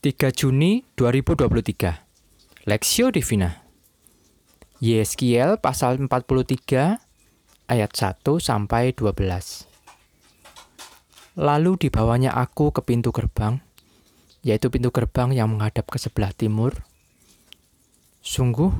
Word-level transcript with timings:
3 0.00 0.32
Juni 0.32 0.80
2023 0.96 2.64
Lexio 2.64 3.12
Divina. 3.12 3.68
Yeskiel 4.80 5.60
pasal 5.60 6.00
43 6.00 6.96
ayat 7.68 7.90
1 7.92 8.24
sampai 8.40 8.96
12 8.96 9.68
Lalu 11.36 11.72
dibawanya 11.76 12.32
aku 12.32 12.72
ke 12.72 12.80
pintu 12.80 13.12
gerbang 13.12 13.60
yaitu 14.40 14.72
pintu 14.72 14.88
gerbang 14.88 15.36
yang 15.36 15.52
menghadap 15.52 15.84
ke 15.92 16.00
sebelah 16.00 16.32
timur. 16.32 16.80
Sungguh 18.24 18.72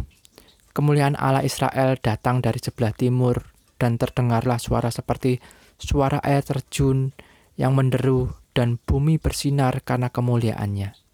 kemuliaan 0.73 1.21
Allah 1.21 1.45
Israel 1.45 2.00
datang 2.00 2.41
dari 2.41 2.64
sebelah 2.64 2.96
timur 2.96 3.45
dan 3.77 4.00
terdengarlah 4.00 4.57
suara 4.57 4.89
seperti 4.89 5.37
suara 5.77 6.16
air 6.25 6.41
terjun 6.41 7.12
yang 7.61 7.77
menderu 7.77 8.32
dan 8.57 8.80
bumi 8.80 9.21
bersinar 9.21 9.84
karena 9.84 10.09
kemuliaannya. 10.09 11.10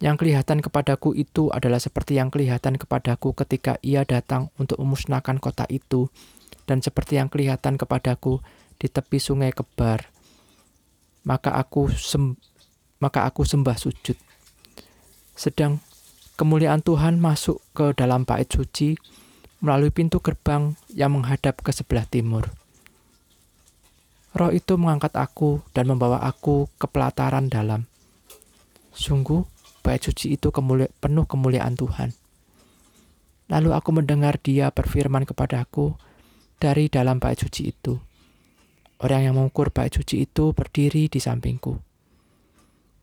Yang 0.00 0.24
kelihatan 0.24 0.64
kepadaku 0.64 1.12
itu 1.12 1.52
adalah 1.52 1.76
seperti 1.76 2.16
yang 2.16 2.32
kelihatan 2.32 2.80
kepadaku 2.80 3.36
ketika 3.36 3.76
ia 3.84 4.00
datang 4.08 4.48
untuk 4.56 4.80
memusnahkan 4.80 5.36
kota 5.36 5.68
itu, 5.68 6.08
dan 6.64 6.80
seperti 6.80 7.20
yang 7.20 7.28
kelihatan 7.28 7.76
kepadaku 7.76 8.40
di 8.80 8.88
tepi 8.88 9.20
sungai 9.20 9.52
Kebar. 9.52 10.08
Maka 11.28 11.52
aku 11.60 11.92
sem 11.92 12.32
maka 12.96 13.28
aku 13.28 13.44
sembah 13.44 13.76
sujud. 13.76 14.16
Sedang 15.36 15.84
kemuliaan 16.40 16.80
Tuhan 16.80 17.20
masuk 17.20 17.60
ke 17.76 17.92
dalam 17.92 18.24
bait 18.24 18.48
suci 18.48 18.96
melalui 19.60 19.92
pintu 19.92 20.24
gerbang 20.24 20.72
yang 20.96 21.12
menghadap 21.12 21.60
ke 21.60 21.76
sebelah 21.76 22.08
timur. 22.08 22.48
Roh 24.32 24.52
itu 24.54 24.80
mengangkat 24.80 25.12
aku 25.20 25.60
dan 25.76 25.92
membawa 25.92 26.24
aku 26.24 26.72
ke 26.80 26.86
pelataran 26.88 27.52
dalam. 27.52 27.84
Sungguh, 28.96 29.42
bait 29.90 30.06
suci 30.06 30.38
itu 30.38 30.54
kemulia, 30.54 30.86
penuh 31.02 31.26
kemuliaan 31.26 31.74
Tuhan. 31.74 32.14
Lalu 33.50 33.74
aku 33.74 33.90
mendengar 33.90 34.38
dia 34.38 34.70
berfirman 34.70 35.26
kepadaku 35.26 35.98
dari 36.62 36.86
dalam 36.86 37.18
bait 37.18 37.34
suci 37.34 37.74
itu. 37.74 37.98
Orang 39.02 39.26
yang 39.26 39.34
mengukur 39.34 39.74
bait 39.74 39.90
suci 39.90 40.22
itu 40.22 40.54
berdiri 40.54 41.10
di 41.10 41.18
sampingku. 41.18 41.82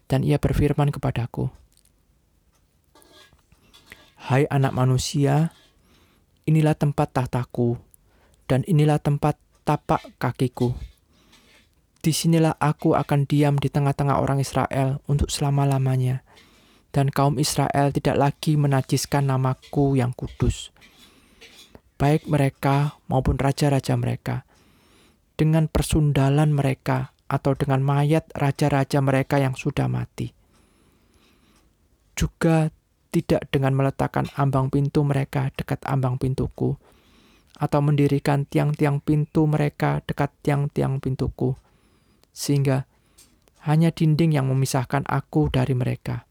Dan 0.07 0.23
ia 0.23 0.39
berfirman 0.39 0.87
kepadaku, 0.95 1.51
Hai 4.15 4.47
anak 4.47 4.71
manusia, 4.71 5.51
inilah 6.47 6.79
tempat 6.79 7.11
tahtaku, 7.11 7.75
dan 8.47 8.63
inilah 8.63 9.03
tempat 9.03 9.35
tapak 9.67 9.99
kakiku. 10.15 10.71
Di 11.99 12.15
sinilah 12.15 12.55
aku 12.55 12.95
akan 12.95 13.27
diam 13.27 13.59
di 13.59 13.67
tengah-tengah 13.67 14.23
orang 14.23 14.39
Israel 14.39 15.03
untuk 15.11 15.27
selama-lamanya 15.27 16.23
dan 16.97 17.13
kaum 17.13 17.37
Israel 17.37 17.93
tidak 17.93 18.17
lagi 18.17 18.57
menajiskan 18.57 19.29
namaku 19.29 20.01
yang 20.01 20.17
kudus. 20.17 20.73
Baik 22.01 22.25
mereka 22.25 22.97
maupun 23.05 23.37
raja-raja 23.37 23.93
mereka, 23.93 24.49
dengan 25.37 25.69
persundalan 25.69 26.57
mereka 26.57 27.13
atau 27.29 27.53
dengan 27.53 27.85
mayat 27.85 28.25
raja-raja 28.33 28.97
mereka 29.05 29.37
yang 29.37 29.53
sudah 29.53 29.85
mati. 29.85 30.33
Juga 32.17 32.73
tidak 33.13 33.45
dengan 33.53 33.77
meletakkan 33.77 34.25
ambang 34.33 34.73
pintu 34.73 35.05
mereka 35.05 35.53
dekat 35.53 35.85
ambang 35.85 36.17
pintuku, 36.17 36.81
atau 37.61 37.79
mendirikan 37.85 38.49
tiang-tiang 38.49 39.05
pintu 39.05 39.45
mereka 39.45 40.01
dekat 40.01 40.33
tiang-tiang 40.41 40.97
pintuku, 40.97 41.53
sehingga 42.33 42.89
hanya 43.69 43.93
dinding 43.93 44.33
yang 44.33 44.49
memisahkan 44.49 45.05
aku 45.05 45.53
dari 45.53 45.77
mereka 45.77 46.26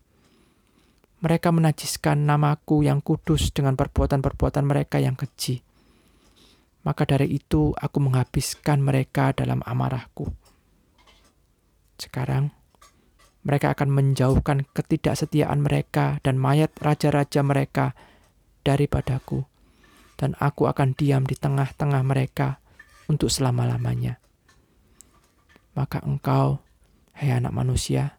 mereka 1.26 1.50
menajiskan 1.50 2.22
namaku 2.22 2.86
yang 2.86 3.02
kudus 3.02 3.50
dengan 3.50 3.74
perbuatan-perbuatan 3.74 4.62
mereka 4.62 5.02
yang 5.02 5.18
keji. 5.18 5.58
Maka 6.86 7.02
dari 7.02 7.34
itu 7.34 7.74
aku 7.74 7.98
menghabiskan 7.98 8.78
mereka 8.78 9.34
dalam 9.34 9.58
amarahku. 9.66 10.30
Sekarang, 11.98 12.54
mereka 13.42 13.74
akan 13.74 13.90
menjauhkan 13.90 14.70
ketidaksetiaan 14.70 15.66
mereka 15.66 16.22
dan 16.22 16.38
mayat 16.38 16.70
raja-raja 16.78 17.42
mereka 17.42 17.98
daripadaku, 18.62 19.42
dan 20.14 20.38
aku 20.38 20.70
akan 20.70 20.94
diam 20.94 21.26
di 21.26 21.34
tengah-tengah 21.34 22.06
mereka 22.06 22.62
untuk 23.10 23.34
selama-lamanya. 23.34 24.22
Maka 25.74 26.06
engkau, 26.06 26.62
hai 27.18 27.34
anak 27.34 27.50
manusia, 27.50 28.14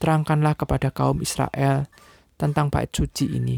terangkanlah 0.00 0.56
kepada 0.56 0.88
kaum 0.88 1.20
Israel 1.20 1.84
tentang 2.36 2.72
bait 2.72 2.88
suci 2.92 3.36
ini, 3.36 3.56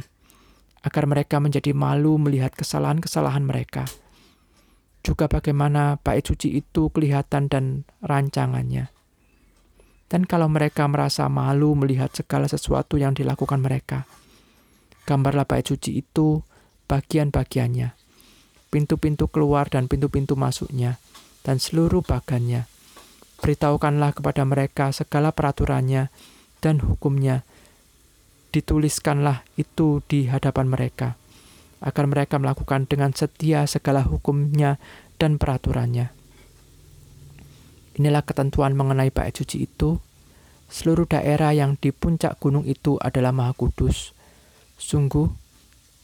agar 0.83 1.05
mereka 1.07 1.39
menjadi 1.43 1.75
malu 1.75 2.19
melihat 2.19 2.55
kesalahan-kesalahan 2.55 3.45
mereka. 3.45 3.87
Juga 5.03 5.31
bagaimana 5.31 5.99
bait 6.03 6.27
suci 6.27 6.59
itu 6.59 6.91
kelihatan 6.91 7.47
dan 7.47 7.87
rancangannya. 8.03 8.91
Dan 10.09 10.25
kalau 10.25 10.49
mereka 10.49 10.89
merasa 10.89 11.29
malu 11.29 11.77
melihat 11.77 12.09
segala 12.15 12.49
sesuatu 12.49 12.97
yang 12.97 13.13
dilakukan 13.13 13.61
mereka, 13.61 14.09
gambarlah 15.05 15.45
bait 15.45 15.69
suci 15.69 16.01
itu 16.01 16.41
bagian-bagiannya, 16.89 17.93
pintu-pintu 18.73 19.29
keluar 19.29 19.69
dan 19.69 19.85
pintu-pintu 19.87 20.33
masuknya, 20.35 20.97
dan 21.45 21.61
seluruh 21.61 22.01
bagannya 22.01 22.65
Beritahukanlah 23.39 24.19
kepada 24.19 24.43
mereka 24.43 24.91
segala 24.91 25.31
peraturannya 25.31 26.11
dan 26.59 26.83
hukumnya. 26.83 27.47
Dituliskanlah 28.49 29.45
itu 29.61 30.01
di 30.09 30.27
hadapan 30.27 30.73
mereka, 30.73 31.21
agar 31.85 32.05
mereka 32.09 32.41
melakukan 32.41 32.89
dengan 32.89 33.13
setia 33.13 33.69
segala 33.69 34.05
hukumnya 34.05 34.81
dan 35.21 35.37
peraturannya. 35.37 36.11
Inilah 37.99 38.23
ketentuan 38.25 38.79
mengenai 38.79 39.11
bait 39.11 39.35
suci 39.35 39.67
itu. 39.67 39.99
Seluruh 40.69 41.09
daerah 41.09 41.57
yang 41.57 41.81
di 41.81 41.91
puncak 41.91 42.37
gunung 42.39 42.69
itu 42.69 43.01
adalah 43.01 43.33
maha 43.33 43.57
kudus. 43.57 44.13
Sungguh, 44.77 45.27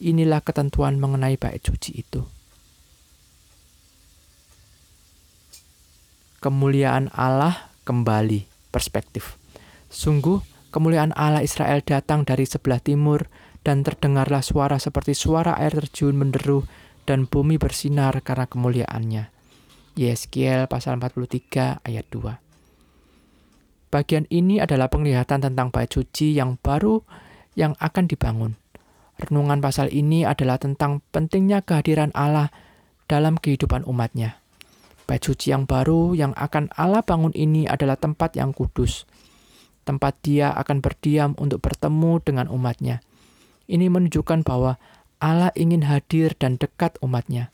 inilah 0.02 0.40
ketentuan 0.40 0.96
mengenai 0.98 1.36
bait 1.36 1.60
suci 1.62 2.02
itu. 2.02 2.24
kemuliaan 6.44 7.08
Allah 7.16 7.72
kembali 7.88 8.44
perspektif. 8.68 9.40
Sungguh, 9.88 10.44
kemuliaan 10.74 11.14
Allah 11.14 11.46
Israel 11.46 11.78
datang 11.86 12.26
dari 12.26 12.42
sebelah 12.42 12.82
timur, 12.82 13.30
dan 13.62 13.86
terdengarlah 13.86 14.42
suara 14.42 14.82
seperti 14.82 15.14
suara 15.14 15.54
air 15.54 15.70
terjun 15.70 16.18
menderu, 16.18 16.66
dan 17.06 17.30
bumi 17.30 17.62
bersinar 17.62 18.18
karena 18.26 18.50
kemuliaannya. 18.50 19.30
Yeskiel 19.94 20.66
pasal 20.66 20.98
43 20.98 21.86
ayat 21.86 22.06
2 22.10 23.94
Bagian 23.94 24.26
ini 24.26 24.58
adalah 24.58 24.90
penglihatan 24.90 25.38
tentang 25.38 25.70
bait 25.70 25.86
suci 25.86 26.34
yang 26.34 26.58
baru 26.58 26.98
yang 27.54 27.78
akan 27.78 28.10
dibangun. 28.10 28.58
Renungan 29.22 29.62
pasal 29.62 29.94
ini 29.94 30.26
adalah 30.26 30.58
tentang 30.58 30.98
pentingnya 31.14 31.62
kehadiran 31.62 32.10
Allah 32.10 32.50
dalam 33.06 33.38
kehidupan 33.38 33.86
umatnya. 33.86 34.42
Bait 35.06 35.22
suci 35.22 35.54
yang 35.54 35.70
baru 35.70 36.18
yang 36.18 36.34
akan 36.34 36.74
Allah 36.74 37.06
bangun 37.06 37.30
ini 37.38 37.70
adalah 37.70 37.94
tempat 37.94 38.34
yang 38.34 38.50
kudus. 38.50 39.06
Tempat 39.84 40.16
dia 40.24 40.48
akan 40.56 40.80
berdiam 40.80 41.36
untuk 41.36 41.60
bertemu 41.60 42.20
dengan 42.24 42.48
umatnya. 42.48 43.04
Ini 43.68 43.92
menunjukkan 43.92 44.44
bahwa 44.44 44.80
Allah 45.20 45.52
ingin 45.56 45.84
hadir 45.84 46.32
dan 46.36 46.56
dekat 46.56 46.96
umatnya. 47.04 47.52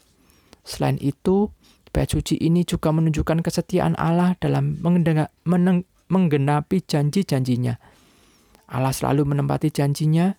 Selain 0.62 0.98
itu, 1.02 1.50
bait 1.90 2.06
suci 2.06 2.38
ini 2.38 2.62
juga 2.62 2.94
menunjukkan 2.94 3.42
kesetiaan 3.42 3.98
Allah 3.98 4.38
dalam 4.38 4.78
menggenapi 6.10 6.78
janji-janjinya. 6.86 7.74
Allah 8.70 8.94
selalu 8.94 9.26
menempati 9.26 9.74
janjinya 9.74 10.34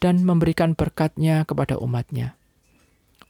dan 0.00 0.24
memberikan 0.24 0.72
berkatnya 0.72 1.44
kepada 1.44 1.76
umatnya. 1.76 2.36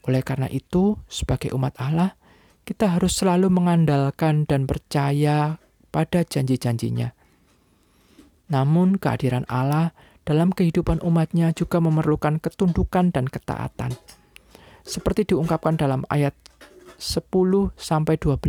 Oleh 0.06 0.22
karena 0.22 0.46
itu, 0.50 0.98
sebagai 1.10 1.50
umat 1.54 1.74
Allah, 1.78 2.14
kita 2.62 2.94
harus 2.94 3.18
selalu 3.18 3.50
mengandalkan 3.50 4.46
dan 4.46 4.66
percaya 4.70 5.58
pada 5.90 6.22
janji-janjinya. 6.22 7.14
Namun 8.52 9.00
kehadiran 9.00 9.48
Allah 9.48 9.96
dalam 10.28 10.52
kehidupan 10.52 11.00
umatnya 11.00 11.56
juga 11.56 11.80
memerlukan 11.80 12.36
ketundukan 12.36 13.08
dan 13.10 13.24
ketaatan. 13.24 13.96
Seperti 14.84 15.32
diungkapkan 15.32 15.80
dalam 15.80 16.04
ayat 16.12 16.36
10 17.00 17.24
sampai 17.80 18.20
12, 18.20 18.44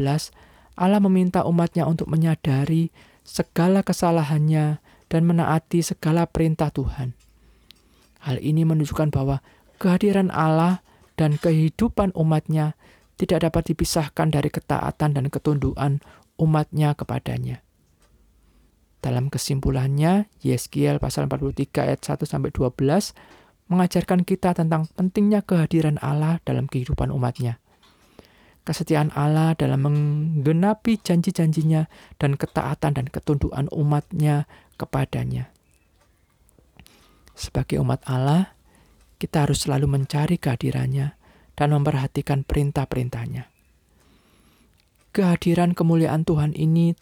Allah 0.75 0.99
meminta 1.01 1.47
umatnya 1.47 1.87
untuk 1.87 2.11
menyadari 2.11 2.91
segala 3.23 3.81
kesalahannya 3.81 4.83
dan 5.07 5.21
menaati 5.23 5.79
segala 5.79 6.27
perintah 6.27 6.69
Tuhan. 6.73 7.15
Hal 8.27 8.41
ini 8.43 8.67
menunjukkan 8.67 9.13
bahwa 9.13 9.39
kehadiran 9.79 10.33
Allah 10.33 10.83
dan 11.15 11.37
kehidupan 11.37 12.11
umatnya 12.17 12.75
tidak 13.15 13.45
dapat 13.49 13.73
dipisahkan 13.73 14.33
dari 14.33 14.49
ketaatan 14.49 15.15
dan 15.15 15.25
ketundukan 15.29 16.01
umatnya 16.41 16.97
kepadanya. 16.97 17.61
Dalam 19.03 19.27
kesimpulannya, 19.27 20.31
Yeskiel 20.39 20.95
pasal 21.03 21.27
43 21.27 21.91
ayat 21.91 21.99
1 21.99 22.23
sampai 22.23 22.55
12 22.55 23.11
mengajarkan 23.67 24.23
kita 24.23 24.55
tentang 24.55 24.87
pentingnya 24.95 25.43
kehadiran 25.43 25.99
Allah 25.99 26.39
dalam 26.47 26.71
kehidupan 26.71 27.11
umatnya. 27.11 27.59
Kesetiaan 28.63 29.11
Allah 29.11 29.59
dalam 29.59 29.83
menggenapi 29.83 31.03
janji-janjinya 31.03 31.91
dan 32.15 32.39
ketaatan 32.39 32.95
dan 32.95 33.11
ketundukan 33.11 33.67
umatnya 33.75 34.47
kepadanya. 34.79 35.51
Sebagai 37.35 37.83
umat 37.83 37.99
Allah, 38.07 38.55
kita 39.19 39.43
harus 39.43 39.67
selalu 39.67 39.99
mencari 39.99 40.39
kehadirannya 40.39 41.11
dan 41.59 41.67
memperhatikan 41.75 42.47
perintah-perintahnya. 42.47 43.51
Kehadiran 45.11 45.75
kemuliaan 45.75 46.23
Tuhan 46.23 46.55
ini 46.55 46.95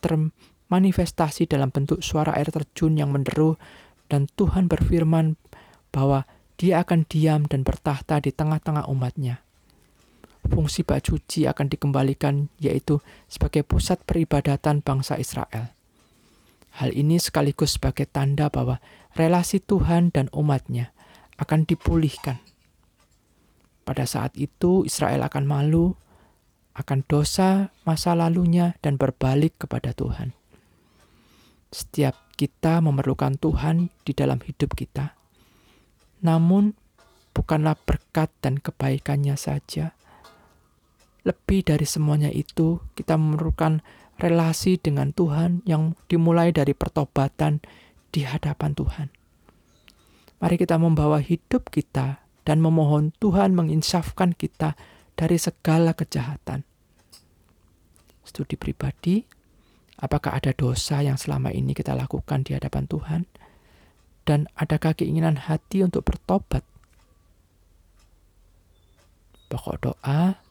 termanifestasi 0.71 1.51
dalam 1.51 1.67
bentuk 1.67 1.99
suara 1.99 2.31
air 2.39 2.47
terjun 2.47 2.95
yang 2.95 3.11
menderu 3.11 3.59
dan 4.07 4.31
Tuhan 4.39 4.71
berfirman 4.71 5.35
bahwa 5.91 6.23
dia 6.55 6.79
akan 6.79 7.03
diam 7.11 7.43
dan 7.43 7.67
bertahta 7.67 8.23
di 8.23 8.31
tengah-tengah 8.31 8.87
umatnya 8.87 9.43
fungsi 10.47 10.87
bak 10.87 11.03
cuci 11.03 11.43
akan 11.43 11.67
dikembalikan 11.67 12.47
yaitu 12.55 13.03
sebagai 13.27 13.67
pusat 13.67 13.99
peribadatan 14.07 14.79
bangsa 14.79 15.19
Israel. 15.19 15.75
Hal 16.79 16.95
ini 16.95 17.19
sekaligus 17.19 17.75
sebagai 17.75 18.07
tanda 18.07 18.47
bahwa 18.47 18.79
relasi 19.19 19.59
Tuhan 19.59 20.15
dan 20.15 20.31
umatnya 20.31 20.95
akan 21.35 21.67
dipulihkan. 21.67 22.39
Pada 23.83 24.07
saat 24.07 24.39
itu 24.39 24.87
Israel 24.87 25.27
akan 25.27 25.43
malu 25.43 25.99
akan 26.79 27.03
dosa 27.03 27.75
masa 27.83 28.15
lalunya 28.15 28.79
dan 28.79 28.95
berbalik 28.95 29.59
kepada 29.59 29.91
Tuhan. 29.91 30.40
Setiap 31.71 32.35
kita 32.35 32.83
memerlukan 32.83 33.39
Tuhan 33.39 33.89
di 34.03 34.11
dalam 34.11 34.43
hidup 34.43 34.75
kita. 34.75 35.15
Namun 36.21 36.75
bukanlah 37.31 37.79
berkat 37.79 38.29
dan 38.43 38.59
kebaikannya 38.59 39.39
saja, 39.39 39.95
lebih 41.21 41.61
dari 41.61 41.85
semuanya 41.85 42.33
itu, 42.33 42.81
kita 42.97 43.13
memerlukan 43.13 43.85
relasi 44.17 44.81
dengan 44.81 45.13
Tuhan 45.13 45.61
yang 45.69 45.93
dimulai 46.09 46.49
dari 46.49 46.73
pertobatan 46.73 47.61
di 48.09 48.25
hadapan 48.25 48.73
Tuhan. 48.73 49.07
Mari 50.41 50.57
kita 50.57 50.81
membawa 50.81 51.21
hidup 51.21 51.69
kita 51.69 52.25
dan 52.41 52.57
memohon 52.57 53.13
Tuhan 53.21 53.53
menginsafkan 53.53 54.33
kita 54.33 54.73
dari 55.13 55.37
segala 55.37 55.93
kejahatan. 55.93 56.65
Studi 58.25 58.57
pribadi, 58.57 59.21
apakah 60.01 60.35
ada 60.35 60.51
dosa 60.51 60.99
yang 61.05 61.15
selama 61.15 61.53
ini 61.53 61.71
kita 61.77 61.93
lakukan 61.93 62.43
di 62.43 62.57
hadapan 62.57 62.89
Tuhan? 62.89 63.21
Dan 64.27 64.49
adakah 64.57 64.97
keinginan 64.97 65.47
hati 65.47 65.85
untuk 65.85 66.05
bertobat? 66.05 66.65
Pokok 69.49 69.77
doa, 69.81 70.41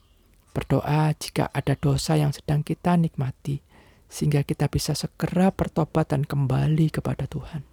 Berdoa 0.51 1.15
jika 1.15 1.47
ada 1.55 1.79
dosa 1.79 2.19
yang 2.19 2.35
sedang 2.35 2.59
kita 2.59 2.99
nikmati, 2.99 3.63
sehingga 4.11 4.43
kita 4.43 4.67
bisa 4.67 4.91
segera 4.91 5.47
bertobat 5.47 6.11
dan 6.11 6.27
kembali 6.27 6.91
kepada 6.91 7.23
Tuhan. 7.23 7.70